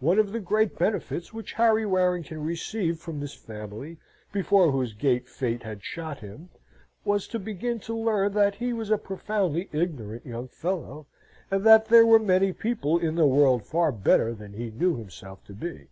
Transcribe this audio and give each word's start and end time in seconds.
One 0.00 0.18
of 0.18 0.32
the 0.32 0.40
great 0.40 0.76
benefits 0.76 1.32
which 1.32 1.52
Harry 1.52 1.86
Warrington 1.86 2.42
received 2.44 2.98
from 2.98 3.20
this 3.20 3.34
family, 3.34 3.98
before 4.32 4.72
whose 4.72 4.94
gate 4.94 5.28
Fate 5.28 5.62
had 5.62 5.80
shot 5.84 6.18
him, 6.18 6.48
was 7.04 7.28
to 7.28 7.38
begin 7.38 7.78
to 7.86 7.94
learn 7.96 8.32
that 8.32 8.56
he 8.56 8.72
was 8.72 8.90
a 8.90 8.98
profoundly 8.98 9.68
ignorant 9.72 10.26
young 10.26 10.48
fellow, 10.48 11.06
and 11.52 11.62
that 11.62 11.86
there 11.86 12.04
were 12.04 12.18
many 12.18 12.52
people 12.52 12.98
in 12.98 13.14
the 13.14 13.28
world 13.28 13.64
far 13.64 13.92
better 13.92 14.34
than 14.34 14.54
he 14.54 14.72
knew 14.72 14.96
himself 14.96 15.44
to 15.44 15.52
be. 15.52 15.86